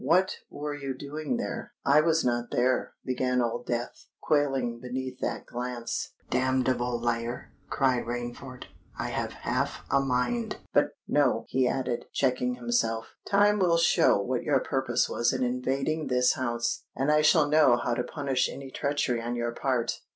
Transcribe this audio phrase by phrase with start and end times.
[0.03, 5.45] "What were you doing there?" "I was not there——" began Old Death, quailing beneath that
[5.45, 6.13] glance.
[6.31, 8.65] "Damnable liar!" cried Rainford.
[8.97, 14.59] "I have half a mind——But, no," he added, checking himself: "time will show what your
[14.59, 19.21] purpose was in invading this house; and I shall know how to punish any treachery
[19.21, 19.99] on your part.